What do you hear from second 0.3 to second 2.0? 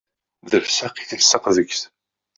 D alsaq i telseq deg-s.